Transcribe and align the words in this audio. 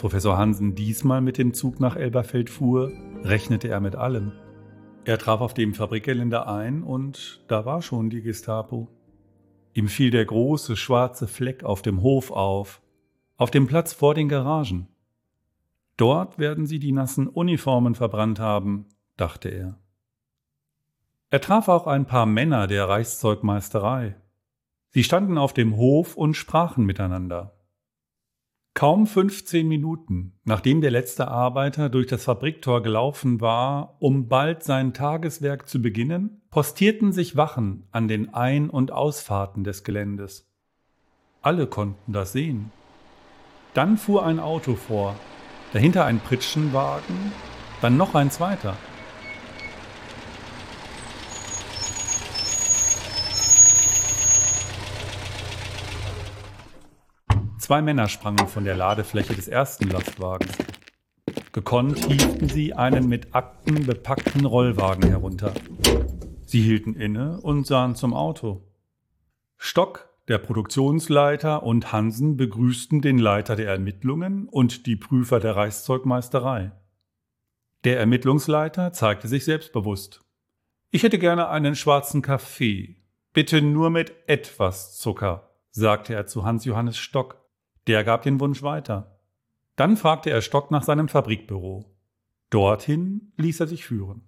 Professor 0.00 0.38
Hansen 0.38 0.74
diesmal 0.74 1.20
mit 1.20 1.36
dem 1.36 1.52
Zug 1.52 1.78
nach 1.78 1.94
Elberfeld 1.94 2.48
fuhr, 2.48 2.90
rechnete 3.22 3.68
er 3.68 3.80
mit 3.80 3.96
allem. 3.96 4.32
Er 5.04 5.18
traf 5.18 5.42
auf 5.42 5.52
dem 5.52 5.74
Fabrikgelände 5.74 6.46
ein 6.46 6.82
und 6.82 7.44
da 7.48 7.66
war 7.66 7.82
schon 7.82 8.08
die 8.08 8.22
Gestapo. 8.22 8.88
Ihm 9.74 9.88
fiel 9.88 10.10
der 10.10 10.24
große 10.24 10.74
schwarze 10.76 11.28
Fleck 11.28 11.64
auf 11.64 11.82
dem 11.82 12.00
Hof 12.00 12.30
auf, 12.30 12.80
auf 13.36 13.50
dem 13.50 13.66
Platz 13.66 13.92
vor 13.92 14.14
den 14.14 14.30
Garagen. 14.30 14.88
Dort 15.98 16.38
werden 16.38 16.64
sie 16.64 16.78
die 16.78 16.92
nassen 16.92 17.28
Uniformen 17.28 17.94
verbrannt 17.94 18.40
haben, 18.40 18.86
dachte 19.18 19.50
er. 19.50 19.78
Er 21.28 21.42
traf 21.42 21.68
auch 21.68 21.86
ein 21.86 22.06
paar 22.06 22.24
Männer 22.24 22.66
der 22.68 22.88
Reichszeugmeisterei. 22.88 24.16
Sie 24.88 25.04
standen 25.04 25.36
auf 25.36 25.52
dem 25.52 25.76
Hof 25.76 26.16
und 26.16 26.38
sprachen 26.38 26.86
miteinander. 26.86 27.59
Kaum 28.74 29.06
15 29.06 29.66
Minuten, 29.66 30.38
nachdem 30.44 30.80
der 30.80 30.92
letzte 30.92 31.26
Arbeiter 31.28 31.88
durch 31.88 32.06
das 32.06 32.24
Fabriktor 32.24 32.82
gelaufen 32.82 33.40
war, 33.40 33.96
um 33.98 34.28
bald 34.28 34.62
sein 34.62 34.94
Tageswerk 34.94 35.68
zu 35.68 35.82
beginnen, 35.82 36.40
postierten 36.50 37.12
sich 37.12 37.36
Wachen 37.36 37.88
an 37.90 38.06
den 38.06 38.32
Ein- 38.32 38.70
und 38.70 38.92
Ausfahrten 38.92 39.64
des 39.64 39.82
Geländes. 39.82 40.48
Alle 41.42 41.66
konnten 41.66 42.12
das 42.12 42.32
sehen. 42.32 42.70
Dann 43.74 43.98
fuhr 43.98 44.24
ein 44.24 44.38
Auto 44.38 44.76
vor, 44.76 45.16
dahinter 45.72 46.04
ein 46.04 46.20
Pritschenwagen, 46.20 47.32
dann 47.82 47.96
noch 47.96 48.14
ein 48.14 48.30
zweiter. 48.30 48.76
Zwei 57.70 57.82
Männer 57.82 58.08
sprangen 58.08 58.48
von 58.48 58.64
der 58.64 58.74
Ladefläche 58.74 59.32
des 59.32 59.46
ersten 59.46 59.90
Lastwagens. 59.90 60.58
Gekonnt 61.52 62.04
hielten 62.04 62.48
sie 62.48 62.74
einen 62.74 63.08
mit 63.08 63.32
Akten 63.32 63.86
bepackten 63.86 64.44
Rollwagen 64.44 65.08
herunter. 65.08 65.54
Sie 66.44 66.62
hielten 66.62 66.94
inne 66.94 67.40
und 67.40 67.68
sahen 67.68 67.94
zum 67.94 68.12
Auto. 68.12 68.66
Stock, 69.56 70.08
der 70.26 70.38
Produktionsleiter 70.38 71.62
und 71.62 71.92
Hansen 71.92 72.36
begrüßten 72.36 73.02
den 73.02 73.18
Leiter 73.18 73.54
der 73.54 73.68
Ermittlungen 73.68 74.48
und 74.48 74.86
die 74.86 74.96
Prüfer 74.96 75.38
der 75.38 75.54
Reichszeugmeisterei. 75.54 76.72
Der 77.84 78.00
Ermittlungsleiter 78.00 78.92
zeigte 78.92 79.28
sich 79.28 79.44
selbstbewusst. 79.44 80.22
Ich 80.90 81.04
hätte 81.04 81.20
gerne 81.20 81.50
einen 81.50 81.76
schwarzen 81.76 82.20
Kaffee. 82.20 82.96
Bitte 83.32 83.62
nur 83.62 83.90
mit 83.90 84.12
etwas 84.26 84.98
Zucker, 84.98 85.52
sagte 85.70 86.14
er 86.14 86.26
zu 86.26 86.44
Hans 86.44 86.64
Johannes 86.64 86.98
Stock, 86.98 87.40
der 87.86 88.04
gab 88.04 88.22
den 88.22 88.40
Wunsch 88.40 88.62
weiter. 88.62 89.20
Dann 89.76 89.96
fragte 89.96 90.30
er 90.30 90.42
Stock 90.42 90.70
nach 90.70 90.82
seinem 90.82 91.08
Fabrikbüro. 91.08 91.84
Dorthin 92.50 93.32
ließ 93.36 93.60
er 93.60 93.66
sich 93.66 93.84
führen. 93.84 94.22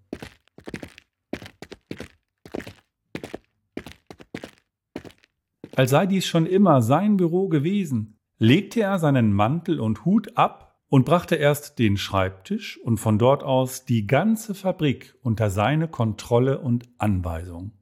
Als 5.75 5.91
sei 5.91 6.07
dies 6.07 6.27
schon 6.27 6.47
immer 6.47 6.83
sein 6.83 7.17
Büro 7.17 7.49
gewesen, 7.49 8.19
legte 8.39 8.81
er 8.81 8.99
seinen 8.99 9.33
Mantel 9.33 9.81
und 9.81 10.05
Hut 10.05 10.37
ab 10.37 10.81
und 10.89 11.07
brachte 11.07 11.37
erst 11.37 11.79
den 11.79 11.97
Schreibtisch 11.97 12.79
und 12.79 12.99
von 12.99 13.19
dort 13.19 13.43
aus 13.43 13.87
die 13.87 14.07
ganze 14.07 14.55
Fabrik 14.55 15.15
unter 15.23 15.49
seine 15.49 15.89
Kontrolle 15.89 16.59
und 16.59 16.85
Anweisung. 16.99 17.73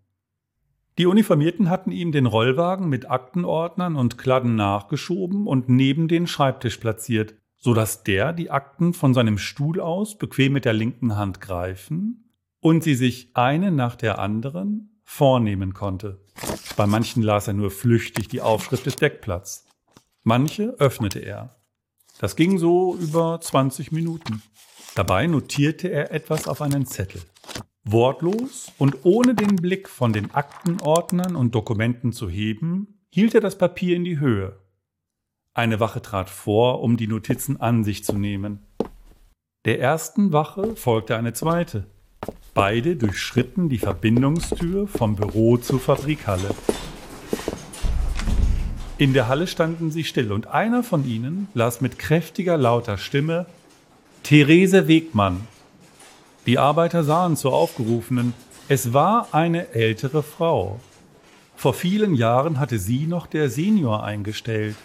Die 1.00 1.06
Uniformierten 1.06 1.70
hatten 1.70 1.92
ihm 1.92 2.12
den 2.12 2.26
Rollwagen 2.26 2.90
mit 2.90 3.10
Aktenordnern 3.10 3.96
und 3.96 4.18
Kladden 4.18 4.54
nachgeschoben 4.54 5.46
und 5.46 5.70
neben 5.70 6.08
den 6.08 6.26
Schreibtisch 6.26 6.76
platziert, 6.76 7.36
so 7.56 7.72
dass 7.72 8.04
der 8.04 8.34
die 8.34 8.50
Akten 8.50 8.92
von 8.92 9.14
seinem 9.14 9.38
Stuhl 9.38 9.80
aus 9.80 10.18
bequem 10.18 10.52
mit 10.52 10.66
der 10.66 10.74
linken 10.74 11.16
Hand 11.16 11.40
greifen 11.40 12.30
und 12.60 12.84
sie 12.84 12.94
sich 12.96 13.30
eine 13.32 13.72
nach 13.72 13.96
der 13.96 14.18
anderen 14.18 15.00
vornehmen 15.02 15.72
konnte. 15.72 16.20
Bei 16.76 16.86
manchen 16.86 17.22
las 17.22 17.48
er 17.48 17.54
nur 17.54 17.70
flüchtig 17.70 18.28
die 18.28 18.42
Aufschrift 18.42 18.84
des 18.84 18.96
Deckplatz. 18.96 19.64
Manche 20.22 20.74
öffnete 20.78 21.20
er. 21.20 21.62
Das 22.18 22.36
ging 22.36 22.58
so 22.58 22.94
über 22.94 23.40
20 23.40 23.90
Minuten. 23.90 24.42
Dabei 24.96 25.26
notierte 25.28 25.88
er 25.88 26.12
etwas 26.12 26.46
auf 26.46 26.60
einen 26.60 26.84
Zettel. 26.84 27.22
Wortlos 27.84 28.72
und 28.78 29.04
ohne 29.04 29.34
den 29.34 29.56
Blick 29.56 29.88
von 29.88 30.12
den 30.12 30.32
Aktenordnern 30.32 31.34
und 31.34 31.54
Dokumenten 31.54 32.12
zu 32.12 32.28
heben, 32.28 33.00
hielt 33.10 33.34
er 33.34 33.40
das 33.40 33.56
Papier 33.56 33.96
in 33.96 34.04
die 34.04 34.20
Höhe. 34.20 34.58
Eine 35.54 35.80
Wache 35.80 36.02
trat 36.02 36.30
vor, 36.30 36.82
um 36.82 36.96
die 36.96 37.06
Notizen 37.06 37.60
an 37.60 37.82
sich 37.82 38.04
zu 38.04 38.16
nehmen. 38.16 38.60
Der 39.64 39.80
ersten 39.80 40.32
Wache 40.32 40.76
folgte 40.76 41.16
eine 41.16 41.32
zweite. 41.32 41.86
Beide 42.54 42.96
durchschritten 42.96 43.68
die 43.68 43.78
Verbindungstür 43.78 44.86
vom 44.86 45.16
Büro 45.16 45.56
zur 45.56 45.80
Fabrikhalle. 45.80 46.54
In 48.98 49.14
der 49.14 49.28
Halle 49.28 49.46
standen 49.46 49.90
sie 49.90 50.04
still 50.04 50.30
und 50.32 50.48
einer 50.48 50.82
von 50.82 51.06
ihnen 51.06 51.48
las 51.54 51.80
mit 51.80 51.98
kräftiger, 51.98 52.58
lauter 52.58 52.98
Stimme 52.98 53.46
Therese 54.22 54.86
Wegmann, 54.88 55.46
die 56.46 56.58
Arbeiter 56.58 57.04
sahen 57.04 57.36
zur 57.36 57.52
Aufgerufenen. 57.52 58.34
Es 58.68 58.92
war 58.92 59.28
eine 59.32 59.72
ältere 59.74 60.22
Frau. 60.22 60.80
Vor 61.56 61.74
vielen 61.74 62.14
Jahren 62.14 62.58
hatte 62.58 62.78
sie 62.78 63.06
noch 63.06 63.26
der 63.26 63.50
Senior 63.50 64.04
eingestellt. 64.04 64.76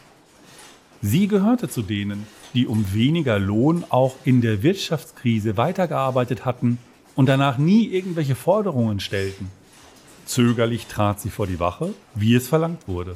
Sie 1.02 1.28
gehörte 1.28 1.70
zu 1.70 1.82
denen, 1.82 2.28
die 2.54 2.68
um 2.68 2.94
weniger 2.94 3.40
Lohn 3.40 3.86
auch 3.90 4.16
in 4.26 4.42
der 4.42 4.64
Wirtschaftskrise 4.64 5.56
weitergearbeitet 5.56 6.46
hatten 6.46 6.80
und 7.16 7.28
danach 7.28 7.58
nie 7.58 7.88
irgendwelche 7.88 8.36
Forderungen 8.36 9.00
stellten. 9.00 9.52
Zögerlich 10.26 10.88
trat 10.88 11.22
sie 11.22 11.30
vor 11.30 11.48
die 11.48 11.60
Wache, 11.60 11.94
wie 12.16 12.36
es 12.36 12.48
verlangt 12.48 12.88
wurde. 12.88 13.16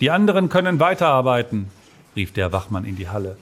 Die 0.00 0.10
anderen 0.10 0.48
können 0.48 0.78
weiterarbeiten, 0.78 1.68
rief 2.14 2.32
der 2.32 2.52
Wachmann 2.52 2.84
in 2.84 2.96
die 2.96 3.08
Halle. 3.08 3.36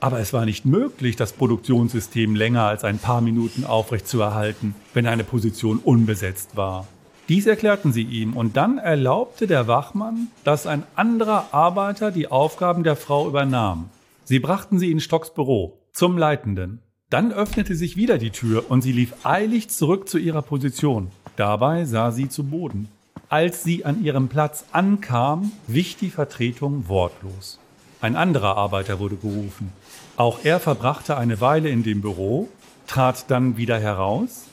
Aber 0.00 0.20
es 0.20 0.32
war 0.32 0.44
nicht 0.44 0.66
möglich, 0.66 1.16
das 1.16 1.32
Produktionssystem 1.32 2.34
länger 2.34 2.64
als 2.64 2.84
ein 2.84 2.98
paar 2.98 3.20
Minuten 3.20 3.64
aufrechtzuerhalten, 3.64 4.74
wenn 4.94 5.06
eine 5.06 5.24
Position 5.24 5.78
unbesetzt 5.78 6.56
war. 6.56 6.86
Dies 7.28 7.46
erklärten 7.46 7.92
sie 7.92 8.04
ihm 8.04 8.36
und 8.36 8.56
dann 8.56 8.78
erlaubte 8.78 9.46
der 9.46 9.66
Wachmann, 9.66 10.28
dass 10.44 10.66
ein 10.66 10.84
anderer 10.94 11.52
Arbeiter 11.52 12.12
die 12.12 12.28
Aufgaben 12.28 12.84
der 12.84 12.94
Frau 12.94 13.26
übernahm. 13.26 13.90
Sie 14.24 14.38
brachten 14.38 14.78
sie 14.78 14.92
in 14.92 15.00
Stocks 15.00 15.34
Büro, 15.34 15.80
zum 15.92 16.18
Leitenden. 16.18 16.82
Dann 17.10 17.32
öffnete 17.32 17.74
sich 17.74 17.96
wieder 17.96 18.18
die 18.18 18.30
Tür 18.30 18.70
und 18.70 18.82
sie 18.82 18.92
lief 18.92 19.24
eilig 19.24 19.70
zurück 19.70 20.08
zu 20.08 20.18
ihrer 20.18 20.42
Position. 20.42 21.10
Dabei 21.36 21.84
sah 21.84 22.10
sie 22.12 22.28
zu 22.28 22.44
Boden. 22.44 22.88
Als 23.28 23.64
sie 23.64 23.84
an 23.84 24.04
ihrem 24.04 24.28
Platz 24.28 24.64
ankam, 24.70 25.50
wich 25.66 25.96
die 25.96 26.10
Vertretung 26.10 26.88
wortlos. 26.88 27.58
Ein 28.00 28.16
anderer 28.16 28.56
Arbeiter 28.56 28.98
wurde 28.98 29.16
gerufen. 29.16 29.72
Auch 30.16 30.40
er 30.44 30.60
verbrachte 30.60 31.16
eine 31.16 31.40
Weile 31.40 31.70
in 31.70 31.82
dem 31.82 32.02
Büro, 32.02 32.48
trat 32.86 33.30
dann 33.30 33.56
wieder 33.56 33.78
heraus, 33.78 34.44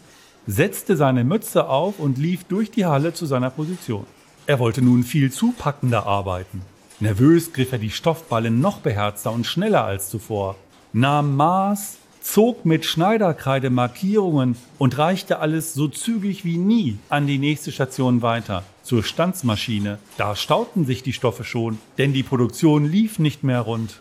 setzte 0.48 0.96
seine 0.96 1.24
Mütze 1.24 1.68
auf 1.68 2.00
und 2.00 2.18
lief 2.18 2.46
durch 2.46 2.72
die 2.72 2.86
Halle 2.86 3.14
zu 3.14 3.26
seiner 3.26 3.50
Position. 3.50 4.06
Er 4.46 4.60
wollte 4.60 4.82
nun 4.82 5.04
viel 5.04 5.32
zupackender 5.32 6.06
arbeiten. 6.06 6.62
Nervös 7.00 7.54
griff 7.54 7.72
er 7.72 7.80
die 7.80 7.92
Stoffballen 7.92 8.62
noch 8.62 8.80
beherzter 8.80 9.32
und 9.32 9.46
schneller 9.46 9.84
als 9.84 10.10
zuvor, 10.10 10.56
nahm 10.94 11.36
Maß, 11.36 11.98
zog 12.24 12.66
mit 12.66 12.86
Schneiderkreide 12.86 13.70
Markierungen 13.70 14.56
und 14.78 14.98
reichte 14.98 15.40
alles 15.40 15.74
so 15.74 15.90
zügig 15.90 16.46
wie 16.46 16.58
nie 16.58 16.98
an 17.10 17.28
die 17.28 17.38
nächste 17.38 17.72
Station 17.72 18.22
weiter, 18.22 18.64
zur 18.82 19.04
Stanzmaschine. 19.04 20.00
Da 20.18 20.36
stauten 20.36 20.86
sich 20.86 21.04
die 21.04 21.14
Stoffe 21.14 21.44
schon, 21.44 21.80
denn 21.98 22.14
die 22.14 22.24
Produktion 22.24 22.86
lief 22.86 23.20
nicht 23.20 23.44
mehr 23.44 23.60
rund. 23.60 24.00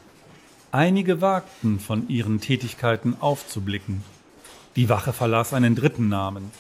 Einige 0.70 1.20
wagten 1.20 1.80
von 1.80 2.08
ihren 2.08 2.40
Tätigkeiten 2.40 3.16
aufzublicken. 3.20 4.02
Die 4.76 4.88
Wache 4.88 5.12
verlas 5.12 5.52
einen 5.52 5.74
dritten 5.74 6.08
Namen. 6.08 6.50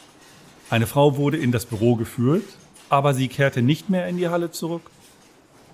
Eine 0.68 0.86
Frau 0.86 1.16
wurde 1.16 1.38
in 1.38 1.52
das 1.52 1.64
Büro 1.64 1.94
geführt, 1.94 2.44
aber 2.88 3.14
sie 3.14 3.28
kehrte 3.28 3.62
nicht 3.62 3.88
mehr 3.88 4.08
in 4.08 4.18
die 4.18 4.28
Halle 4.28 4.50
zurück. 4.50 4.90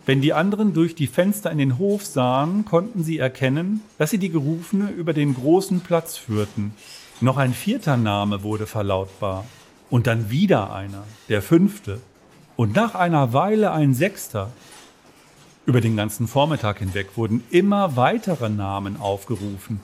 Wenn 0.08 0.22
die 0.22 0.32
anderen 0.32 0.72
durch 0.72 0.94
die 0.94 1.06
Fenster 1.06 1.50
in 1.50 1.58
den 1.58 1.76
Hof 1.76 2.02
sahen, 2.02 2.64
konnten 2.64 3.05
sie 3.05 3.19
erkennen, 3.19 3.82
dass 3.99 4.08
sie 4.08 4.16
die 4.16 4.31
Gerufene 4.31 4.88
über 4.88 5.12
den 5.12 5.34
großen 5.34 5.81
Platz 5.81 6.16
führten. 6.16 6.72
Noch 7.20 7.37
ein 7.37 7.52
vierter 7.52 7.99
Name 7.99 8.43
wurde 8.43 8.66
verlautbar. 8.66 9.44
Und 9.90 10.06
dann 10.06 10.31
wieder 10.31 10.72
einer, 10.72 11.05
der 11.28 11.43
fünfte. 11.43 12.00
Und 12.56 12.75
nach 12.75 12.94
einer 12.94 13.34
Weile 13.34 13.70
ein 13.72 13.93
sechster. 13.93 14.50
Über 15.66 15.82
den 15.82 15.94
ganzen 15.94 16.26
Vormittag 16.26 16.78
hinweg 16.78 17.08
wurden 17.16 17.44
immer 17.50 17.94
weitere 17.96 18.49
Namen 18.49 18.96
aufgerufen. 18.96 19.78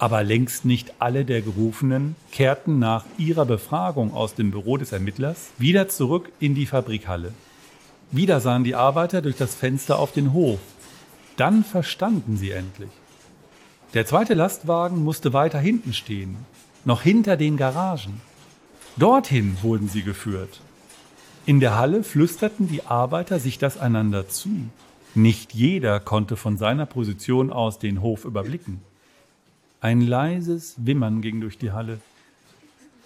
Aber 0.00 0.24
längst 0.24 0.64
nicht 0.64 0.94
alle 0.98 1.24
der 1.24 1.42
Gerufenen 1.42 2.16
kehrten 2.32 2.80
nach 2.80 3.04
ihrer 3.18 3.46
Befragung 3.46 4.14
aus 4.14 4.34
dem 4.34 4.50
Büro 4.50 4.78
des 4.78 4.90
Ermittlers 4.90 5.50
wieder 5.58 5.88
zurück 5.88 6.32
in 6.40 6.56
die 6.56 6.66
Fabrikhalle. 6.66 7.32
Wieder 8.12 8.40
sahen 8.40 8.64
die 8.64 8.74
Arbeiter 8.74 9.22
durch 9.22 9.36
das 9.36 9.54
Fenster 9.54 9.98
auf 9.98 10.12
den 10.12 10.32
Hof. 10.32 10.58
Dann 11.36 11.62
verstanden 11.64 12.36
sie 12.36 12.50
endlich. 12.50 12.90
Der 13.94 14.06
zweite 14.06 14.34
Lastwagen 14.34 15.02
musste 15.02 15.32
weiter 15.32 15.58
hinten 15.58 15.92
stehen, 15.92 16.36
noch 16.84 17.02
hinter 17.02 17.36
den 17.36 17.56
Garagen. 17.56 18.20
Dorthin 18.96 19.56
wurden 19.62 19.88
sie 19.88 20.02
geführt. 20.02 20.60
In 21.46 21.60
der 21.60 21.76
Halle 21.76 22.02
flüsterten 22.02 22.68
die 22.68 22.84
Arbeiter 22.84 23.38
sich 23.38 23.58
das 23.58 23.78
einander 23.78 24.28
zu. 24.28 24.50
Nicht 25.14 25.54
jeder 25.54 25.98
konnte 25.98 26.36
von 26.36 26.56
seiner 26.56 26.86
Position 26.86 27.52
aus 27.52 27.78
den 27.78 28.02
Hof 28.02 28.24
überblicken. 28.24 28.80
Ein 29.80 30.00
leises 30.00 30.74
Wimmern 30.78 31.22
ging 31.22 31.40
durch 31.40 31.58
die 31.58 31.72
Halle. 31.72 32.00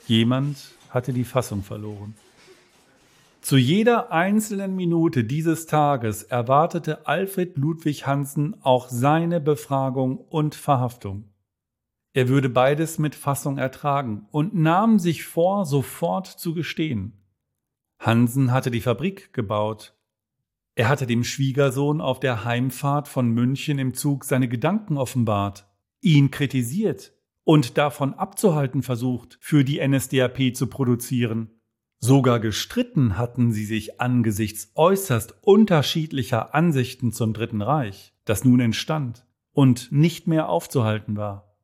Jemand 0.07 0.59
hatte 0.91 1.13
die 1.13 1.25
Fassung 1.25 1.63
verloren. 1.63 2.15
Zu 3.45 3.59
jeder 3.59 4.11
einzelnen 4.11 4.75
Minute 4.75 5.23
dieses 5.23 5.67
Tages 5.67 6.23
erwartete 6.23 7.07
Alfred 7.07 7.59
Ludwig 7.59 8.07
Hansen 8.07 8.57
auch 8.63 8.89
seine 8.89 9.39
Befragung 9.39 10.17
und 10.17 10.55
Verhaftung. 10.55 11.29
Er 12.15 12.31
würde 12.31 12.49
beides 12.49 12.99
mit 12.99 13.15
Fassung 13.15 13.59
ertragen 13.59 14.27
und 14.31 14.55
nahm 14.55 14.99
sich 14.99 15.25
vor, 15.25 15.67
sofort 15.67 16.27
zu 16.27 16.55
gestehen. 16.55 17.23
Hansen 17.99 18.51
hatte 18.51 18.71
die 18.71 18.81
Fabrik 18.81 19.35
gebaut. 19.35 19.95
Er 20.75 20.89
hatte 20.89 21.07
dem 21.07 21.23
Schwiegersohn 21.23 22.01
auf 22.01 22.21
der 22.21 22.47
Heimfahrt 22.47 23.09
von 23.09 23.29
München 23.29 23.79
im 23.79 23.93
Zug 23.93 24.25
seine 24.25 24.49
Gedanken 24.49 24.97
offenbart, 24.97 25.69
ihn 26.01 26.31
kritisiert 26.31 27.13
und 27.43 27.77
davon 27.77 28.15
abzuhalten 28.15 28.83
versucht, 28.83 29.37
für 29.43 29.65
die 29.65 29.87
NSDAP 29.87 30.57
zu 30.57 30.67
produzieren. 30.69 31.54
Sogar 32.07 32.39
gestritten 32.39 33.17
hatten 33.17 33.51
sie 33.51 33.65
sich 33.65 33.99
angesichts 33.99 34.71
äußerst 34.75 35.37
unterschiedlicher 35.41 36.55
Ansichten 36.55 37.13
zum 37.13 37.33
Dritten 37.33 37.63
Reich, 37.63 38.13
das 38.27 38.45
nun 38.45 38.61
entstand 38.61 39.25
und 39.55 39.91
nicht 39.91 40.27
mehr 40.27 40.51
aufzuhalten 40.51 41.17
war. 41.17 41.57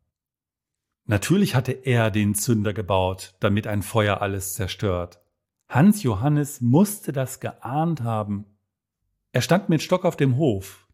Natürlich 1.05 1.55
hatte 1.55 1.73
er 1.73 2.11
den 2.11 2.35
Zünder 2.35 2.73
gebaut, 2.73 3.35
damit 3.41 3.67
ein 3.67 3.83
Feuer 3.83 4.23
alles 4.23 4.55
zerstört. 4.55 5.21
Hans 5.69 6.03
Johannes 6.03 6.63
musste 6.63 7.13
das 7.13 7.41
geahnt 7.41 8.01
haben. 8.01 8.47
Er 9.33 9.43
stand 9.43 9.69
mit 9.69 9.83
Stock 9.83 10.07
auf 10.07 10.17
dem 10.17 10.39
Hof. 10.39 10.89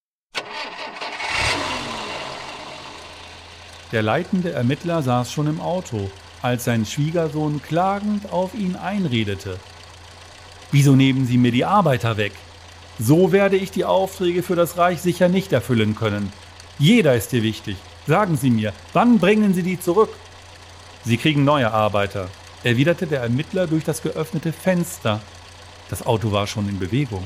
Der 3.93 4.03
leitende 4.03 4.51
Ermittler 4.51 5.03
saß 5.03 5.31
schon 5.31 5.47
im 5.47 5.61
Auto, 5.61 6.11
als 6.43 6.65
sein 6.65 6.85
Schwiegersohn 6.87 7.63
klagend 7.63 8.33
auf 8.33 8.55
ihn 8.55 8.77
einredete. 8.77 9.59
Wieso 10.73 10.97
nehmen 10.97 11.27
Sie 11.27 11.39
mir 11.39 11.53
die 11.53 11.65
Arbeiter 11.65 12.17
weg? 12.17 12.33
So 12.99 13.33
werde 13.33 13.57
ich 13.57 13.71
die 13.71 13.85
Aufträge 13.85 14.43
für 14.43 14.57
das 14.57 14.79
Reich 14.79 15.01
sicher 15.01 15.29
nicht 15.29 15.53
erfüllen 15.53 15.95
können. 15.95 16.33
Jeder 16.79 17.15
ist 17.15 17.33
dir 17.33 17.43
wichtig. 17.43 17.77
Sagen 18.07 18.37
Sie 18.37 18.51
mir, 18.51 18.73
wann 18.93 19.19
bringen 19.19 19.55
Sie 19.55 19.63
die 19.63 19.79
zurück? 19.79 20.11
Sie 21.05 21.17
kriegen 21.17 21.45
neue 21.45 21.73
Arbeiter, 21.73 22.29
erwiderte 22.65 23.07
der 23.07 23.21
Ermittler 23.21 23.67
durch 23.67 23.85
das 23.85 24.03
geöffnete 24.03 24.53
Fenster. 24.53 25.21
Das 25.89 26.05
Auto 26.05 26.33
war 26.33 26.47
schon 26.47 26.69
in 26.69 26.79
Bewegung. 26.79 27.25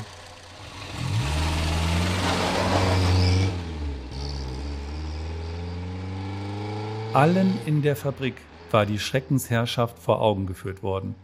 Allen 7.12 7.58
in 7.66 7.82
der 7.82 7.96
Fabrik 7.96 8.36
war 8.72 8.87
die 8.87 8.99
Schreckensherrschaft 8.99 9.99
vor 9.99 10.20
Augen 10.20 10.46
geführt 10.46 10.82
worden. 10.82 11.14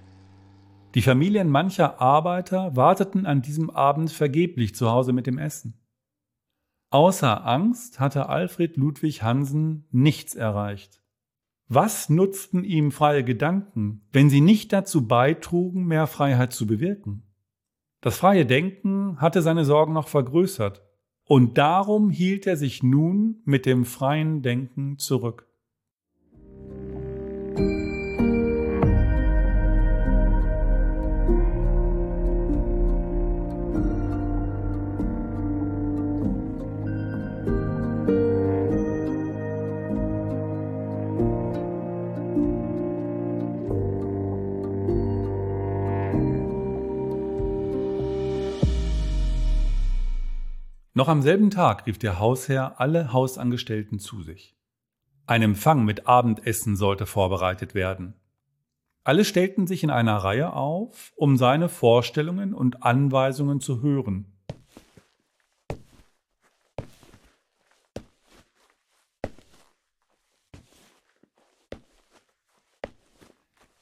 Die 0.95 1.03
Familien 1.03 1.51
mancher 1.51 2.01
Arbeiter 2.01 2.75
warteten 2.75 3.27
an 3.27 3.43
diesem 3.43 3.71
Abend 3.71 4.11
vergeblich 4.11 4.75
zu 4.75 4.91
Hause 4.91 5.13
mit 5.13 5.27
dem 5.27 5.39
Essen. 5.39 5.75
Außer 6.91 7.47
Angst 7.47 8.01
hatte 8.01 8.29
Alfred 8.29 8.77
Ludwig 8.77 9.23
Hansen 9.23 9.87
nichts 9.91 10.35
erreicht. 10.35 11.03
Was 11.69 12.09
nutzten 12.09 12.63
ihm 12.63 12.93
freie 12.93 13.25
Gedanken, 13.25 14.07
wenn 14.13 14.31
sie 14.31 14.41
nicht 14.41 14.73
dazu 14.73 15.07
beitrugen, 15.07 15.85
mehr 15.85 16.07
Freiheit 16.07 16.53
zu 16.53 16.67
bewirken? 16.67 17.25
Das 18.01 18.19
freie 18.19 18.47
Denken 18.47 19.21
hatte 19.21 19.43
seine 19.43 19.65
Sorgen 19.65 19.93
noch 19.93 20.07
vergrößert, 20.07 20.83
und 21.25 21.59
darum 21.59 22.09
hielt 22.09 22.47
er 22.47 22.57
sich 22.57 22.85
nun 22.85 23.43
mit 23.45 23.67
dem 23.67 23.85
freien 23.85 24.43
Denken 24.43 24.99
zurück. 24.99 25.46
Noch 50.97 51.09
am 51.09 51.21
selben 51.21 51.51
Tag 51.51 51.87
rief 51.87 51.99
der 51.99 52.19
Hausherr 52.19 52.81
alle 52.81 53.13
Hausangestellten 53.13 53.99
zu 53.99 54.23
sich. 54.23 54.57
Ein 55.27 55.43
Empfang 55.43 55.85
mit 55.85 56.07
Abendessen 56.07 56.75
sollte 56.75 57.05
vorbereitet 57.05 57.75
werden. 57.75 58.15
Alle 59.05 59.27
stellten 59.27 59.67
sich 59.67 59.83
in 59.83 59.91
einer 59.91 60.17
Reihe 60.17 60.55
auf, 60.55 61.13
um 61.15 61.37
seine 61.37 61.69
Vorstellungen 61.69 62.55
und 62.55 62.83
Anweisungen 62.83 63.61
zu 63.61 63.83
hören. 63.83 64.33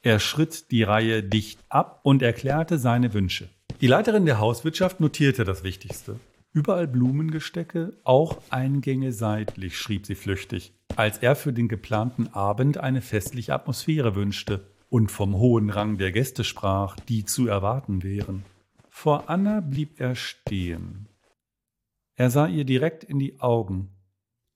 Er 0.03 0.19
schritt 0.19 0.73
die 0.73 0.83
Reihe 0.83 1.23
dicht 1.23 1.61
ab 1.69 2.01
und 2.03 2.23
erklärte 2.23 2.79
seine 2.79 3.15
Wünsche. 3.15 3.51
Die 3.81 3.87
Leiterin 3.87 4.27
der 4.27 4.41
Hauswirtschaft 4.41 4.99
notierte 4.99 5.45
das 5.45 5.63
Wichtigste. 5.63 6.19
Überall 6.55 6.87
Blumengestecke, 6.87 7.99
auch 8.05 8.39
Eingänge 8.49 9.11
seitlich, 9.13 9.77
schrieb 9.77 10.07
sie 10.07 10.15
flüchtig, 10.15 10.73
als 10.95 11.19
er 11.19 11.35
für 11.35 11.53
den 11.53 11.67
geplanten 11.67 12.29
Abend 12.29 12.79
eine 12.79 13.03
festliche 13.03 13.53
Atmosphäre 13.53 14.15
wünschte 14.15 14.65
und 14.89 15.11
vom 15.11 15.35
hohen 15.35 15.69
Rang 15.69 15.99
der 15.99 16.13
Gäste 16.13 16.45
sprach, 16.45 16.95
die 16.95 17.25
zu 17.25 17.49
erwarten 17.49 18.05
wären. 18.05 18.45
Vor 18.89 19.29
Anna 19.29 19.61
blieb 19.63 20.01
er 20.01 20.15
stehen. 20.15 21.09
Er 22.15 22.31
sah 22.31 22.47
ihr 22.47 22.65
direkt 22.65 23.03
in 23.03 23.19
die 23.19 23.41
Augen. 23.41 23.91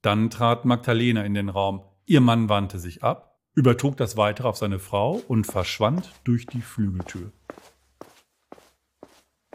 Dann 0.01 0.31
trat 0.31 0.65
Magdalena 0.65 1.25
in 1.25 1.35
den 1.35 1.49
Raum. 1.49 1.83
Ihr 2.07 2.21
Mann 2.21 2.49
wandte 2.49 2.79
sich 2.79 3.03
ab, 3.03 3.41
übertrug 3.57 3.97
das 3.97 4.17
Weitere 4.17 4.47
auf 4.47 4.57
seine 4.57 4.79
Frau 4.79 5.21
und 5.27 5.49
verschwand 5.49 6.13
durch 6.23 6.47
die 6.47 6.61
Flügeltür. 6.61 7.33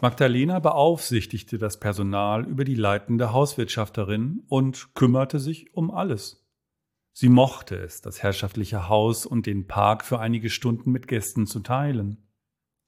Magdalena 0.00 0.58
beaufsichtigte 0.58 1.56
das 1.56 1.78
Personal 1.78 2.44
über 2.46 2.64
die 2.64 2.74
leitende 2.74 3.32
Hauswirtschafterin 3.32 4.42
und 4.48 4.94
kümmerte 4.94 5.38
sich 5.38 5.72
um 5.74 5.90
alles. 5.90 6.44
Sie 7.12 7.28
mochte 7.28 7.76
es, 7.76 8.00
das 8.00 8.22
herrschaftliche 8.22 8.88
Haus 8.88 9.24
und 9.24 9.46
den 9.46 9.68
Park 9.68 10.04
für 10.04 10.18
einige 10.18 10.50
Stunden 10.50 10.90
mit 10.90 11.06
Gästen 11.06 11.46
zu 11.46 11.60
teilen. 11.60 12.26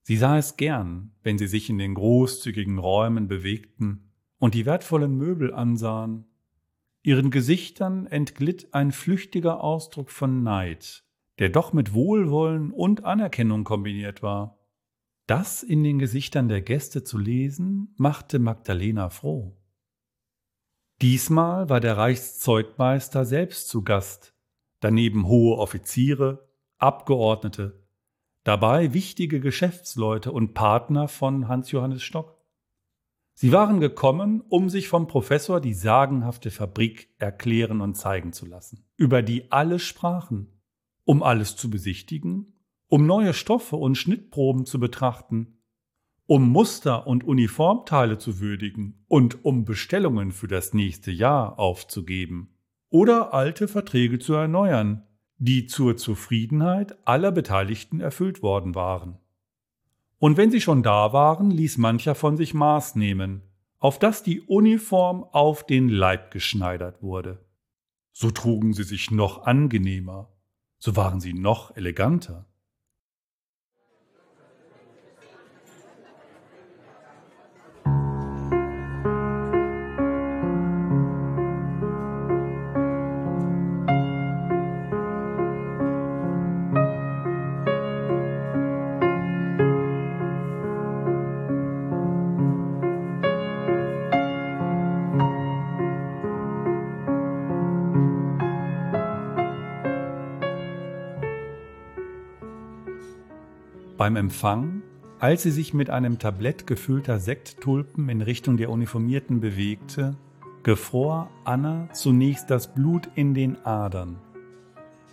Sie 0.03 0.17
sah 0.17 0.37
es 0.37 0.57
gern, 0.57 1.13
wenn 1.23 1.39
sie 1.39 1.47
sich 1.47 1.71
in 1.71 1.79
den 1.79 1.95
großzügigen 1.95 2.79
Räumen 2.79 3.29
bewegten 3.29 4.13
und 4.39 4.55
die 4.55 4.67
wertvollen 4.67 5.17
Möbel 5.17 5.55
ansahen. 5.55 6.27
Ihren 7.03 7.31
Gesichtern 7.31 8.07
entglitt 8.07 8.75
ein 8.75 8.91
flüchtiger 8.91 9.63
Ausdruck 9.63 10.11
von 10.11 10.43
Neid, 10.43 11.05
der 11.39 11.51
doch 11.51 11.73
mit 11.73 11.95
Wohlwollen 11.95 12.73
und 12.73 13.05
Anerkennung 13.05 13.63
kombiniert 13.63 14.25
war. 14.25 14.59
Das 15.26 15.64
in 15.64 15.83
den 15.83 15.99
Gesichtern 15.99 16.49
der 16.49 16.62
Gäste 16.62 17.02
zu 17.02 17.18
lesen, 17.18 17.92
machte 17.97 18.38
Magdalena 18.38 19.11
froh. 19.11 19.56
Diesmal 21.02 21.68
war 21.68 21.80
der 21.80 21.97
Reichszeugmeister 21.97 23.25
selbst 23.25 23.68
zu 23.68 23.83
Gast, 23.83 24.35
daneben 24.80 25.26
hohe 25.26 25.59
Offiziere, 25.59 26.49
Abgeordnete, 26.78 27.87
dabei 28.45 28.95
wichtige 28.95 29.40
Geschäftsleute 29.40 30.30
und 30.30 30.54
Partner 30.54 31.09
von 31.09 31.49
Hans 31.49 31.73
Johannes 31.73 32.02
Stock. 32.02 32.40
Sie 33.35 33.52
waren 33.52 33.80
gekommen, 33.80 34.42
um 34.49 34.71
sich 34.71 34.88
vom 34.88 35.09
Professor 35.09 35.61
die 35.61 35.75
sagenhafte 35.75 36.50
Fabrik 36.50 37.11
erklären 37.18 37.80
und 37.80 37.97
zeigen 37.97 38.33
zu 38.33 38.47
lassen, 38.47 38.87
über 38.97 39.23
die 39.23 39.50
alle 39.50 39.78
sprachen, 39.78 40.62
um 41.04 41.23
alles 41.23 41.56
zu 41.56 41.68
besichtigen 41.68 42.56
um 42.88 43.07
neue 43.07 43.35
Stoffe 43.35 43.76
und 43.76 43.97
Schnittproben 43.97 44.66
zu 44.66 44.78
betrachten, 44.81 45.59
um 46.26 46.50
Muster 46.50 47.07
und 47.07 47.25
Uniformteile 47.25 48.19
zu 48.19 48.40
würdigen 48.40 49.05
und 49.09 49.45
um 49.45 49.64
Bestellungen 49.64 50.33
für 50.33 50.49
das 50.49 50.75
nächste 50.75 51.11
Jahr 51.11 51.59
aufzugeben 51.59 52.55
oder 52.90 53.35
alte 53.35 53.69
Verträge 53.69 54.19
zu 54.19 54.35
erneuern, 54.35 55.07
die 55.38 55.66
zur 55.66 55.97
Zufriedenheit 55.97 56.97
aller 57.07 57.31
Beteiligten 57.33 58.00
erfüllt 58.00 58.43
worden 58.43 58.75
waren. 58.75 59.19
Und 60.19 60.37
wenn 60.37 60.50
sie 60.50 60.61
schon 60.61 60.83
da 60.83 61.12
waren, 61.12 61.50
ließ 61.50 61.78
mancher 61.78 62.14
von 62.14 62.37
sich 62.37 62.55
Maß 62.55 62.97
nehmen, 62.97 63.43
auf 63.78 63.99
dass 63.99 64.23
die 64.23 64.40
Uniform 64.40 65.25
auf 65.25 65.66
den 65.66 65.88
Leib 65.88 66.31
geschneidert 66.31 67.02
wurde. 67.02 67.45
so 68.19 68.31
trugen 68.31 68.73
sie 68.73 68.85
sich 68.85 69.11
noch 69.11 69.45
angenehmer, 69.45 70.33
so 70.78 70.97
waren 70.97 71.21
sie 71.21 71.35
noch 71.35 71.76
eleganter. 71.76 72.47
Beim 104.07 104.15
Empfang, 104.15 104.83
als 105.19 105.43
sie 105.43 105.51
sich 105.51 105.75
mit 105.75 105.91
einem 105.91 106.21
Tablett 106.21 106.69
gefüllter 106.69 107.19
Sekttulpen 107.19 108.09
in 108.09 108.23
Richtung 108.23 108.57
der 108.57 108.71
Uniformierten 108.71 109.41
bewegte, 109.41 110.15
gefror 110.63 111.29
Anna 111.43 111.89
zunächst 111.93 112.49
das 112.49 112.73
Blut 112.73 113.09
in 113.17 113.35
den 113.35 113.67
Adern. 113.67 114.21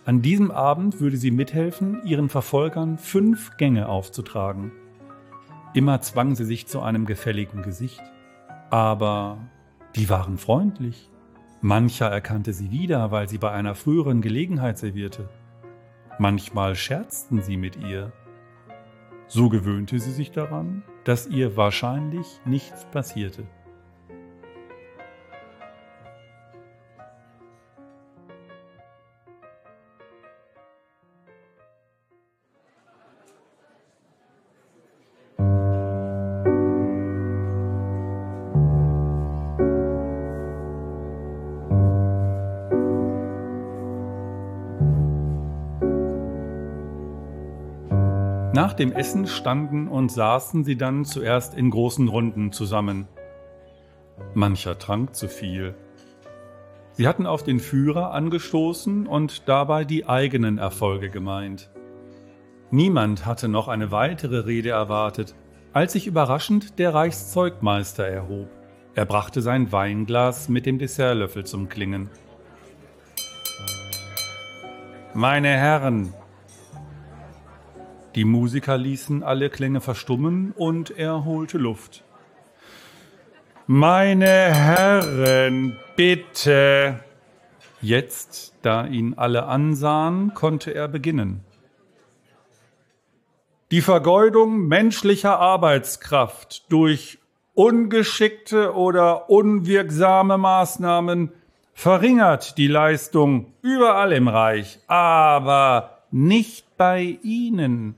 An 0.06 0.22
diesem 0.22 0.52
Abend 0.52 1.02
würde 1.02 1.18
sie 1.18 1.32
mithelfen, 1.32 2.06
ihren 2.06 2.30
Verfolgern 2.30 3.00
fünf 3.00 3.58
Gänge 3.58 3.90
aufzutragen. 3.90 4.72
Immer 5.74 6.02
zwang 6.02 6.36
sie 6.36 6.46
sich 6.46 6.68
zu 6.68 6.80
einem 6.80 7.08
gefälligen 7.08 7.64
Gesicht. 7.64 8.04
Aber 8.70 9.40
die 9.96 10.08
waren 10.08 10.38
freundlich. 10.38 11.10
Mancher 11.62 12.10
erkannte 12.12 12.54
sie 12.54 12.70
wieder, 12.70 13.10
weil 13.10 13.28
sie 13.28 13.40
bei 13.40 13.50
einer 13.50 13.74
früheren 13.74 14.22
Gelegenheit 14.22 14.78
servierte. 14.78 15.30
Manchmal 16.20 16.76
scherzten 16.76 17.42
sie 17.42 17.58
mit 17.58 17.76
ihr. 17.78 18.14
So 19.36 19.50
gewöhnte 19.50 19.98
sie 19.98 20.12
sich 20.12 20.30
daran, 20.30 20.84
dass 21.06 21.26
ihr 21.26 21.58
wahrscheinlich 21.58 22.40
nichts 22.46 22.86
passierte. 22.92 23.48
Nach 48.54 48.74
dem 48.74 48.92
Essen 48.92 49.26
standen 49.26 49.88
und 49.88 50.12
saßen 50.12 50.64
sie 50.64 50.76
dann 50.76 51.06
zuerst 51.06 51.56
in 51.56 51.72
großen 51.72 52.08
Runden 52.08 52.52
zusammen. 52.52 53.08
Mancher 54.36 54.78
trank 54.78 55.16
zu 55.16 55.28
viel. 55.28 55.74
Sie 56.92 57.08
hatten 57.08 57.26
auf 57.26 57.42
den 57.42 57.60
Führer 57.60 58.12
angestoßen 58.12 59.08
und 59.08 59.50
dabei 59.50 59.86
die 59.86 60.08
eigenen 60.08 60.60
Erfolge 60.60 61.10
gemeint. 61.10 61.72
Niemand 62.70 63.26
hatte 63.26 63.48
noch 63.48 63.68
eine 63.68 63.90
weitere 63.90 64.46
Rede 64.46 64.70
erwartet, 64.70 65.34
als 65.74 65.94
sich 65.94 66.06
überraschend 66.06 66.78
der 66.78 66.94
Reichszeugmeister 66.94 68.08
erhob. 68.08 68.50
Er 68.94 69.06
brachte 69.06 69.42
sein 69.42 69.72
Weinglas 69.72 70.48
mit 70.48 70.68
dem 70.68 70.78
Dessertlöffel 70.78 71.44
zum 71.44 71.70
Klingen. 71.70 72.08
Meine 75.16 75.50
Herren, 75.50 76.14
die 78.16 78.26
Musiker 78.26 78.78
ließen 78.78 79.24
alle 79.24 79.50
Klänge 79.50 79.82
verstummen 79.82 80.54
und 80.56 80.92
er 80.92 81.26
holte 81.26 81.58
Luft. 81.58 82.04
Meine 83.66 84.26
Herren, 84.26 85.78
bitte. 85.96 87.00
Jetzt, 87.82 88.54
da 88.62 88.86
ihn 88.86 89.16
alle 89.16 89.46
ansahen, 89.46 90.34
konnte 90.34 90.74
er 90.74 90.88
beginnen. 90.88 91.44
Die 93.72 93.82
Vergeudung 93.82 94.68
menschlicher 94.68 95.40
Arbeitskraft 95.40 96.72
durch 96.72 97.20
ungeschickte 97.56 98.74
oder 98.76 99.30
unwirksame 99.30 100.38
Maßnahmen 100.38 101.32
verringert 101.74 102.58
die 102.58 102.68
Leistung 102.68 103.54
überall 103.62 104.12
im 104.12 104.28
Reich, 104.28 104.80
aber 104.88 106.04
nicht 106.12 106.78
bei 106.78 107.18
Ihnen 107.24 107.96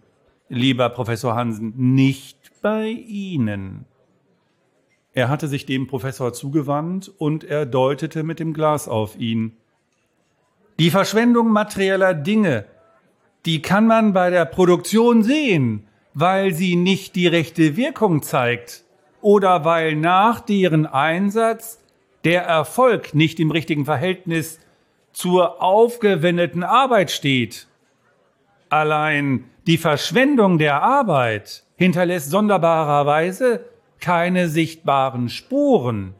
lieber 0.49 0.89
Professor 0.89 1.35
Hansen, 1.35 1.73
nicht 1.75 2.51
bei 2.61 2.87
Ihnen. 2.87 3.85
Er 5.13 5.29
hatte 5.29 5.47
sich 5.47 5.65
dem 5.65 5.87
Professor 5.87 6.33
zugewandt 6.33 7.11
und 7.17 7.43
er 7.43 7.65
deutete 7.65 8.23
mit 8.23 8.39
dem 8.39 8.53
Glas 8.53 8.87
auf 8.87 9.17
ihn. 9.17 9.55
Die 10.77 10.91
Verschwendung 10.91 11.51
materieller 11.51 12.13
Dinge, 12.13 12.65
die 13.45 13.61
kann 13.61 13.87
man 13.87 14.11
bei 14.11 14.29
der 14.29 14.43
Produktion 14.43 15.23
sehen, 15.23 15.87
weil 16.13 16.53
sie 16.53 16.75
nicht 16.75 17.15
die 17.15 17.27
rechte 17.27 17.77
Wirkung 17.77 18.23
zeigt 18.23 18.83
oder 19.21 19.63
weil 19.63 19.95
nach 19.95 20.41
deren 20.41 20.85
Einsatz 20.85 21.79
der 22.25 22.43
Erfolg 22.43 23.15
nicht 23.15 23.39
im 23.39 23.51
richtigen 23.51 23.85
Verhältnis 23.85 24.59
zur 25.13 25.63
aufgewendeten 25.63 26.63
Arbeit 26.63 27.09
steht. 27.09 27.67
Allein 28.69 29.45
die 29.67 29.77
Verschwendung 29.77 30.57
der 30.57 30.81
Arbeit 30.81 31.63
hinterlässt 31.75 32.29
sonderbarerweise 32.29 33.65
keine 33.99 34.49
sichtbaren 34.49 35.29
Spuren. 35.29 36.13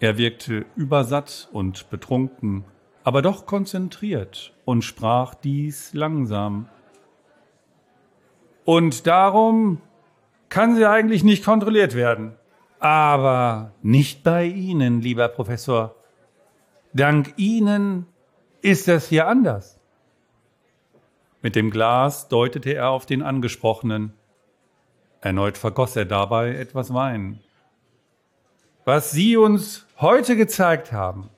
Er 0.00 0.18
wirkte 0.18 0.64
übersatt 0.74 1.48
und 1.52 1.90
betrunken, 1.90 2.64
aber 3.04 3.22
doch 3.22 3.46
konzentriert 3.46 4.52
und 4.64 4.82
sprach 4.82 5.34
dies 5.34 5.92
langsam. 5.92 6.68
Und 8.64 9.06
darum 9.06 9.80
kann 10.48 10.76
sie 10.76 10.88
eigentlich 10.88 11.24
nicht 11.24 11.44
kontrolliert 11.44 11.94
werden. 11.94 12.34
Aber 12.78 13.72
nicht 13.82 14.24
bei 14.24 14.44
Ihnen, 14.44 15.00
lieber 15.00 15.28
Professor. 15.28 15.94
Dank 16.92 17.34
Ihnen 17.36 18.06
ist 18.60 18.88
das 18.88 19.08
hier 19.08 19.28
anders. 19.28 19.78
Mit 21.42 21.56
dem 21.56 21.70
Glas 21.70 22.28
deutete 22.28 22.72
er 22.72 22.90
auf 22.90 23.04
den 23.04 23.20
Angesprochenen. 23.20 24.14
Erneut 25.20 25.58
vergoss 25.58 25.96
er 25.96 26.04
dabei 26.04 26.54
etwas 26.54 26.94
Wein. 26.94 27.40
Was 28.84 29.10
Sie 29.10 29.36
uns 29.36 29.86
heute 30.00 30.36
gezeigt 30.36 30.92
haben, 30.92 31.28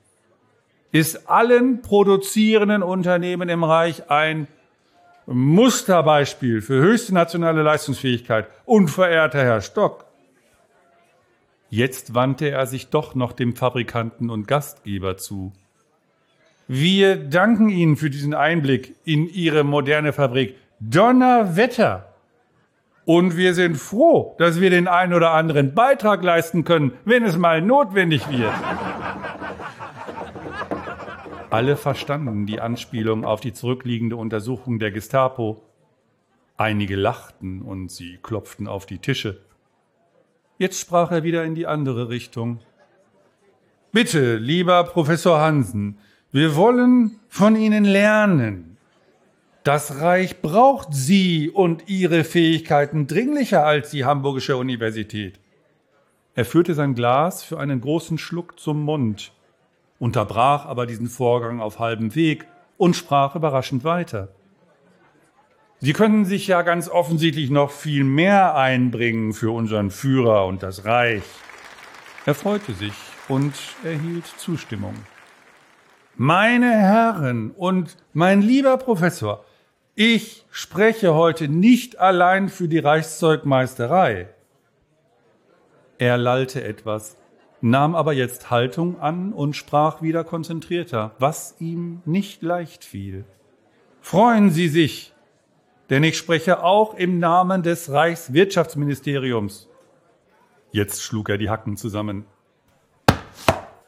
ist 0.91 1.29
allen 1.29 1.81
produzierenden 1.81 2.83
Unternehmen 2.83 3.49
im 3.49 3.63
Reich 3.63 4.09
ein 4.09 4.47
Musterbeispiel 5.25 6.61
für 6.61 6.75
höchste 6.75 7.13
nationale 7.13 7.63
Leistungsfähigkeit. 7.63 8.47
Unverehrter 8.65 9.43
Herr 9.43 9.61
Stock. 9.61 10.05
Jetzt 11.69 12.13
wandte 12.13 12.49
er 12.49 12.67
sich 12.67 12.89
doch 12.89 13.15
noch 13.15 13.33
dem 13.33 13.55
Fabrikanten 13.55 14.29
und 14.29 14.47
Gastgeber 14.47 15.17
zu. 15.17 15.51
Wir 16.67 17.15
danken 17.15 17.69
Ihnen 17.69 17.95
für 17.95 18.09
diesen 18.09 18.33
Einblick 18.33 18.95
in 19.05 19.27
Ihre 19.29 19.63
moderne 19.63 20.13
Fabrik. 20.13 20.55
Donnerwetter! 20.79 22.11
Und 23.05 23.37
wir 23.37 23.53
sind 23.53 23.77
froh, 23.77 24.35
dass 24.39 24.59
wir 24.59 24.71
den 24.71 24.87
einen 24.87 25.13
oder 25.13 25.31
anderen 25.31 25.75
Beitrag 25.75 26.23
leisten 26.23 26.63
können, 26.63 26.93
wenn 27.05 27.23
es 27.23 27.37
mal 27.37 27.61
notwendig 27.61 28.27
wird. 28.29 28.53
Alle 31.51 31.77
verstanden 31.77 32.47
die 32.47 32.59
Anspielung 32.59 33.23
auf 33.25 33.41
die 33.41 33.53
zurückliegende 33.53 34.15
Untersuchung 34.15 34.79
der 34.79 34.91
Gestapo. 34.91 35.61
Einige 36.57 36.95
lachten 36.95 37.61
und 37.61 37.91
sie 37.91 38.17
klopften 38.23 38.67
auf 38.67 38.87
die 38.87 38.97
Tische. 38.97 39.39
Jetzt 40.57 40.79
sprach 40.79 41.11
er 41.11 41.23
wieder 41.23 41.43
in 41.43 41.53
die 41.53 41.67
andere 41.67 42.09
Richtung. 42.09 42.59
Bitte, 43.91 44.37
lieber 44.37 44.83
Professor 44.83 45.39
Hansen, 45.39 45.99
wir 46.35 46.57
wollen 46.57 47.17
von 47.29 47.55
ihnen 47.55 47.85
lernen. 47.85 48.75
Das 49.63 50.01
Reich 50.01 50.41
braucht 50.41 50.89
sie 50.91 51.49
und 51.49 51.87
ihre 51.87 52.25
Fähigkeiten 52.25 53.07
dringlicher 53.07 53.65
als 53.65 53.91
die 53.91 54.03
Hamburgische 54.03 54.57
Universität. 54.57 55.39
Er 56.33 56.43
führte 56.43 56.73
sein 56.73 56.93
Glas 56.93 57.41
für 57.41 57.57
einen 57.57 57.79
großen 57.79 58.17
Schluck 58.17 58.59
zum 58.59 58.83
Mund, 58.83 59.31
unterbrach 59.97 60.65
aber 60.65 60.85
diesen 60.85 61.07
Vorgang 61.07 61.61
auf 61.61 61.79
halbem 61.79 62.15
Weg 62.15 62.45
und 62.75 62.97
sprach 62.97 63.37
überraschend 63.37 63.85
weiter. 63.85 64.27
Sie 65.79 65.93
können 65.93 66.25
sich 66.25 66.47
ja 66.47 66.63
ganz 66.63 66.89
offensichtlich 66.89 67.49
noch 67.49 67.71
viel 67.71 68.03
mehr 68.03 68.55
einbringen 68.55 69.31
für 69.31 69.51
unseren 69.51 69.89
Führer 69.89 70.47
und 70.47 70.63
das 70.63 70.83
Reich. 70.83 71.23
Er 72.25 72.35
freute 72.35 72.73
sich 72.73 72.93
und 73.29 73.53
erhielt 73.85 74.25
Zustimmung. 74.25 74.95
Meine 76.17 76.71
Herren 76.71 77.51
und 77.51 77.97
mein 78.13 78.41
lieber 78.41 78.77
Professor, 78.77 79.43
ich 79.95 80.45
spreche 80.49 81.13
heute 81.13 81.49
nicht 81.49 81.99
allein 81.99 82.47
für 82.47 82.69
die 82.69 82.79
Reichszeugmeisterei. 82.79 84.29
Er 85.97 86.17
lallte 86.17 86.63
etwas, 86.63 87.17
nahm 87.59 87.95
aber 87.95 88.13
jetzt 88.13 88.49
Haltung 88.49 88.97
an 89.01 89.33
und 89.33 89.57
sprach 89.57 90.01
wieder 90.01 90.23
konzentrierter, 90.23 91.11
was 91.19 91.55
ihm 91.59 92.01
nicht 92.05 92.41
leicht 92.41 92.85
fiel. 92.85 93.25
Freuen 93.99 94.51
Sie 94.51 94.69
sich, 94.69 95.13
denn 95.89 96.05
ich 96.05 96.17
spreche 96.17 96.63
auch 96.63 96.93
im 96.93 97.19
Namen 97.19 97.61
des 97.61 97.91
Reichswirtschaftsministeriums. 97.91 99.67
Jetzt 100.71 101.03
schlug 101.03 101.27
er 101.27 101.37
die 101.37 101.49
Hacken 101.49 101.75
zusammen. 101.75 102.25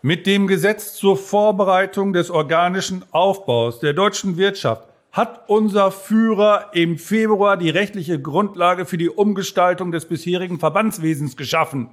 Mit 0.08 0.26
dem 0.26 0.48
Gesetz 0.48 0.94
zur 0.94 1.18
Vorbereitung 1.18 2.14
des 2.14 2.32
organischen 2.32 3.04
Aufbaus 3.12 3.82
der 3.82 3.92
deutschen 3.92 4.38
Wirtschaft 4.38 4.88
hat 5.12 5.50
unser 5.50 5.92
Führer 5.92 6.70
im 6.72 6.98
Februar 6.98 7.58
die 7.58 7.70
rechtliche 7.70 8.18
Grundlage 8.18 8.86
für 8.86 8.98
die 8.98 9.10
Umgestaltung 9.10 9.92
des 9.92 10.06
bisherigen 10.06 10.60
Verbandswesens 10.60 11.36
geschaffen. 11.36 11.90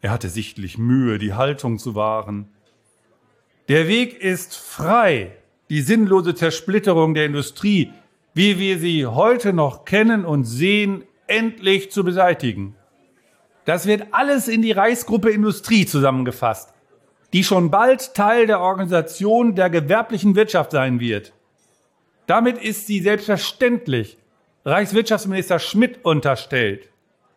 Er 0.00 0.12
hatte 0.12 0.28
sichtlich 0.28 0.78
Mühe, 0.78 1.18
die 1.18 1.34
Haltung 1.34 1.80
zu 1.80 1.96
wahren. 1.96 2.46
Der 3.66 3.88
Weg 3.88 4.22
ist 4.22 4.56
frei, 4.56 5.32
die 5.68 5.80
sinnlose 5.80 6.36
Zersplitterung 6.36 7.14
der 7.14 7.26
Industrie, 7.26 7.92
wie 8.34 8.60
wir 8.60 8.78
sie 8.78 9.04
heute 9.04 9.52
noch 9.52 9.84
kennen 9.84 10.24
und 10.24 10.44
sehen, 10.44 11.02
endlich 11.26 11.90
zu 11.90 12.04
beseitigen. 12.04 12.76
Das 13.64 13.88
wird 13.88 14.06
alles 14.12 14.46
in 14.46 14.62
die 14.62 14.70
Reichsgruppe 14.70 15.30
Industrie 15.30 15.86
zusammengefasst 15.86 16.72
die 17.32 17.44
schon 17.44 17.70
bald 17.70 18.14
Teil 18.14 18.46
der 18.46 18.60
Organisation 18.60 19.54
der 19.54 19.70
gewerblichen 19.70 20.34
Wirtschaft 20.34 20.72
sein 20.72 21.00
wird. 21.00 21.32
Damit 22.26 22.58
ist 22.58 22.86
sie 22.86 23.00
selbstverständlich 23.00 24.18
Reichswirtschaftsminister 24.64 25.58
Schmidt 25.58 26.04
unterstellt. 26.04 26.88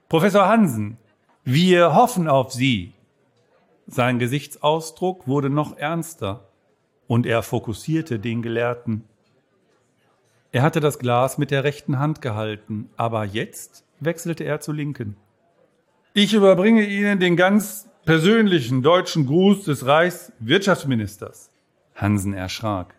Professor 0.10 0.48
Hansen, 0.48 0.98
wir 1.44 1.96
hoffen 1.96 2.28
auf 2.28 2.52
Sie. 2.52 2.94
Sein 3.88 4.20
Gesichtsausdruck 4.20 5.28
wurde 5.28 5.50
noch 5.50 5.78
ernster 5.78 6.48
und 7.08 7.26
er 7.26 7.44
fokussierte 7.44 8.20
den 8.20 8.42
Gelehrten. 8.42 9.06
Er 10.52 10.62
hatte 10.62 10.82
das 10.82 11.00
Glas 11.00 11.38
mit 11.38 11.52
der 11.52 11.64
rechten 11.64 12.00
Hand 12.00 12.22
gehalten, 12.22 12.90
aber 12.98 13.24
jetzt 13.24 13.86
wechselte 14.00 14.44
er 14.44 14.60
zur 14.60 14.76
linken. 14.76 15.16
Ich 16.14 16.34
überbringe 16.34 16.84
Ihnen 16.84 17.20
den 17.20 17.38
ganz 17.38 17.88
persönlichen 18.06 18.82
deutschen 18.82 19.28
Gruß 19.28 19.66
des 19.66 19.86
Reichswirtschaftsministers. 19.86 21.50
Hansen 21.96 22.34
erschrak. 22.34 22.96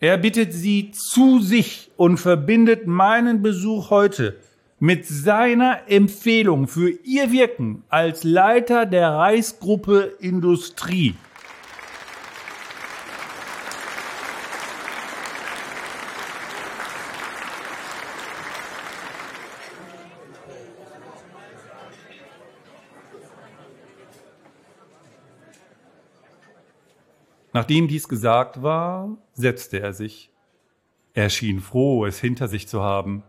Er 0.00 0.18
bittet 0.18 0.52
Sie 0.52 0.90
zu 0.92 1.40
sich 1.40 1.90
und 1.96 2.18
verbindet 2.18 2.86
meinen 2.86 3.42
Besuch 3.42 3.90
heute 3.90 4.36
mit 4.80 5.06
seiner 5.06 5.80
Empfehlung 5.88 6.68
für 6.68 6.90
Ihr 6.90 7.32
Wirken 7.32 7.82
als 7.88 8.22
Leiter 8.22 8.86
der 8.86 9.10
Reichsgruppe 9.10 10.16
Industrie. 10.20 11.14
Nachdem 27.58 27.88
dies 27.88 28.06
gesagt 28.06 28.62
war, 28.62 29.18
setzte 29.32 29.80
er 29.80 29.92
sich. 29.92 30.30
Er 31.12 31.28
schien 31.28 31.58
froh, 31.58 32.06
es 32.06 32.20
hinter 32.20 32.46
sich 32.46 32.68
zu 32.68 32.84
haben. 32.84 33.24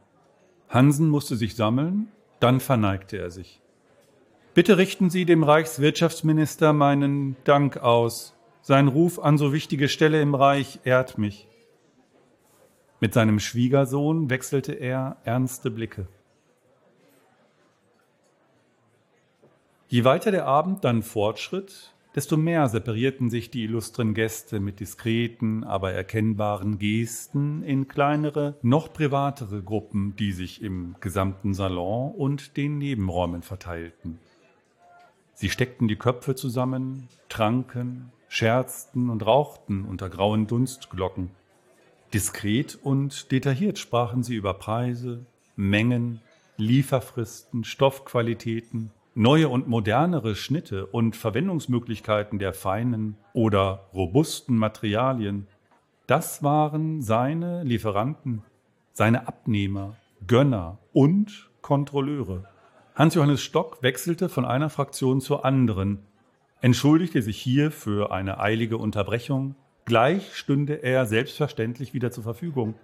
Hansen 0.68 1.10
musste 1.10 1.36
sich 1.36 1.56
sammeln, 1.56 2.12
dann 2.40 2.60
verneigte 2.60 3.18
er 3.18 3.32
sich. 3.32 3.60
Bitte 4.54 4.78
richten 4.78 5.10
Sie 5.10 5.26
dem 5.26 5.42
Reichswirtschaftsminister 5.42 6.74
meinen 6.74 7.38
Dank 7.44 7.78
aus. 7.78 8.36
Sein 8.62 8.88
Ruf 8.88 9.18
an 9.18 9.40
so 9.40 9.52
wichtige 9.52 9.90
Stelle 9.90 10.22
im 10.22 10.36
Reich 10.36 10.80
ehrt 10.84 11.18
mich. 11.18 11.48
Mit 13.00 13.16
seinem 13.16 13.40
Schwiegersohn 13.40 14.30
wechselte 14.30 14.74
er 14.74 15.18
ernste 15.24 15.72
Blicke. 15.72 16.08
Je 19.88 20.04
weiter 20.04 20.30
der 20.30 20.46
Abend 20.46 20.84
dann 20.84 21.02
fortschritt, 21.02 21.96
desto 22.16 22.38
mehr 22.38 22.68
separierten 22.70 23.30
sich 23.30 23.52
die 23.52 23.64
illustren 23.64 24.14
Gäste 24.14 24.60
mit 24.60 24.80
diskreten, 24.80 25.64
aber 25.64 25.92
erkennbaren 25.92 26.80
Gesten 26.80 27.64
in 27.64 27.88
kleinere, 27.88 28.58
noch 28.62 28.92
privatere 28.92 29.62
Gruppen, 29.62 30.16
die 30.16 30.32
sich 30.32 30.62
im 30.62 30.96
gesamten 31.00 31.54
Salon 31.54 32.14
und 32.14 32.58
den 32.58 32.78
Nebenräumen 32.78 33.42
verteilten. 33.42 34.20
Sie 35.34 35.50
steckten 35.50 35.88
die 35.88 35.96
Köpfe 35.96 36.36
zusammen, 36.36 37.08
tranken, 37.30 38.12
scherzten 38.28 39.10
und 39.10 39.26
rauchten 39.26 39.86
unter 39.86 40.10
grauen 40.10 40.48
Dunstglocken. 40.48 41.32
Diskret 42.14 42.78
und 42.82 43.32
detailliert 43.32 43.78
sprachen 43.78 44.24
sie 44.24 44.36
über 44.36 44.54
Preise, 44.54 45.26
Mengen, 45.56 46.22
Lieferfristen, 46.58 47.64
Stoffqualitäten, 47.64 48.92
neue 49.16 49.50
und 49.50 49.68
modernere 49.68 50.36
Schnitte 50.36 50.86
und 50.86 51.16
Verwendungsmöglichkeiten 51.16 52.40
der 52.40 52.54
feinen 52.54 53.18
oder 53.34 53.90
robusten 53.94 54.58
Materialien, 54.58 55.48
das 56.08 56.42
waren 56.44 57.02
seine 57.02 57.64
Lieferanten, 57.64 58.44
seine 58.94 59.28
Abnehmer, 59.28 59.96
Gönner 60.26 60.80
und 60.94 61.50
Kontrolleure. 61.62 62.46
Hans-Johannes 62.96 63.42
Stock 63.42 63.82
wechselte 63.82 64.28
von 64.28 64.46
einer 64.46 64.70
Fraktion 64.70 65.22
zur 65.22 65.46
anderen, 65.46 66.00
entschuldigte 66.62 67.22
sich 67.22 67.40
hier 67.40 67.72
für 67.72 68.12
eine 68.12 68.40
eilige 68.40 68.78
Unterbrechung, 68.78 69.56
gleich 69.86 70.36
stünde 70.36 70.84
er 70.84 71.06
selbstverständlich 71.06 71.94
wieder 71.94 72.12
zur 72.12 72.24
Verfügung 72.24 72.76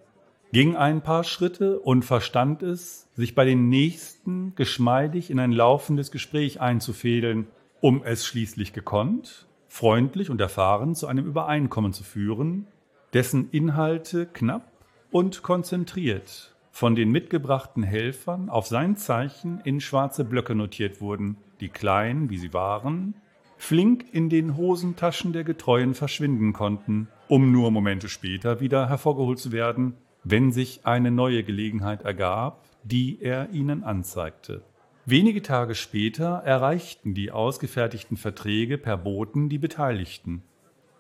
ging 0.52 0.76
ein 0.76 1.02
paar 1.02 1.24
Schritte 1.24 1.80
und 1.80 2.04
verstand 2.04 2.64
es, 2.64 3.10
sich 3.14 3.36
bei 3.36 3.46
den 3.46 3.70
nächsten 3.70 4.56
geschmeidig 4.56 5.30
in 5.30 5.40
ein 5.40 5.52
laufendes 5.52 6.12
Gespräch 6.12 6.62
einzufädeln, 6.62 7.48
um 7.82 8.04
es 8.04 8.26
schließlich 8.26 8.74
gekonnt, 8.74 9.48
freundlich 9.68 10.30
und 10.30 10.40
erfahren 10.40 10.96
zu 10.96 11.08
einem 11.08 11.26
Übereinkommen 11.26 11.94
zu 11.94 12.04
führen, 12.04 12.68
dessen 13.14 13.50
Inhalte 13.52 14.26
knapp 14.26 14.72
und 15.12 15.44
konzentriert 15.44 16.56
von 16.72 16.96
den 16.96 17.10
mitgebrachten 17.10 17.84
Helfern 17.84 18.50
auf 18.50 18.68
sein 18.68 18.98
Zeichen 18.98 19.62
in 19.64 19.80
schwarze 19.80 20.26
Blöcke 20.26 20.56
notiert 20.56 21.00
wurden, 21.00 21.38
die 21.62 21.70
klein, 21.70 22.30
wie 22.30 22.38
sie 22.38 22.54
waren, 22.54 23.16
flink 23.58 24.06
in 24.12 24.30
den 24.30 24.58
Hosentaschen 24.58 25.32
der 25.32 25.46
Getreuen 25.46 25.94
verschwinden 25.94 26.52
konnten, 26.52 27.08
um 27.30 27.54
nur 27.54 27.72
Momente 27.72 28.10
später 28.10 28.60
wieder 28.60 28.90
hervorgeholt 28.90 29.40
zu 29.40 29.54
werden, 29.54 29.96
wenn 30.26 30.52
sich 30.52 30.86
eine 30.86 31.12
neue 31.12 31.44
Gelegenheit 31.44 32.02
ergab, 32.02 32.66
die 32.84 33.22
er 33.22 33.52
ihnen 33.52 33.84
anzeigte. 33.84 34.64
Wenige 35.06 35.44
Tage 35.44 35.76
später 35.76 36.42
erreichten 36.44 37.14
die 37.14 37.32
ausgefertigten 37.32 38.18
Verträge 38.18 38.80
per 38.80 38.98
Boten 38.98 39.50
die 39.50 39.60
Beteiligten. 39.60 40.42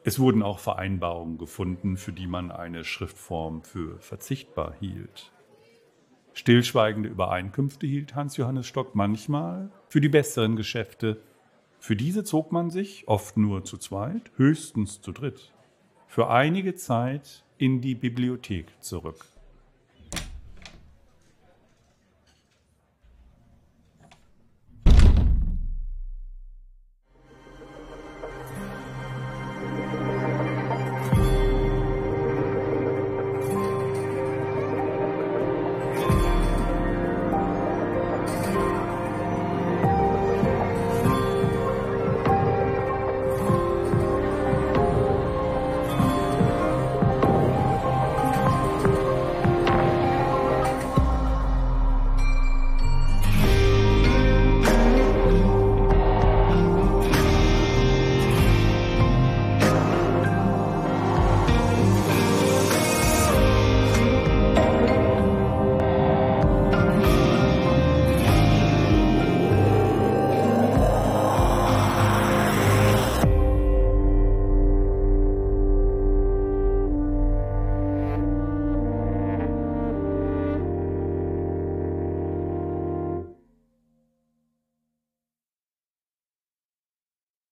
Es 0.04 0.20
wurden 0.20 0.44
auch 0.44 0.60
Vereinbarungen 0.60 1.40
gefunden, 1.40 1.98
für 1.98 2.14
die 2.14 2.28
man 2.28 2.52
eine 2.52 2.84
Schriftform 2.84 3.64
für 3.64 3.98
verzichtbar 4.00 4.76
hielt. 4.80 5.32
Stillschweigende 6.34 7.10
Übereinkünfte 7.10 7.88
hielt 7.88 8.14
Hans 8.14 8.38
Johannes 8.38 8.68
Stock 8.68 8.94
manchmal 8.94 9.72
für 9.90 10.02
die 10.02 10.10
besseren 10.10 10.56
Geschäfte. 10.56 11.20
Für 11.80 11.96
diese 11.96 12.24
zog 12.24 12.52
man 12.52 12.70
sich, 12.70 13.08
oft 13.08 13.38
nur 13.38 13.64
zu 13.64 13.78
zweit, 13.78 14.30
höchstens 14.36 15.02
zu 15.02 15.12
dritt, 15.12 15.52
für 16.08 16.30
einige 16.30 16.76
Zeit 16.76 17.45
in 17.58 17.82
die 17.82 17.96
Bibliothek 17.96 18.68
zurück. 18.82 19.35